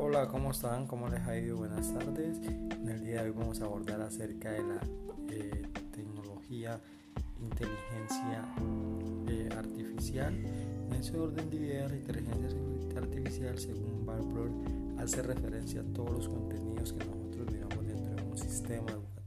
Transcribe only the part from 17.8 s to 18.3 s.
dentro de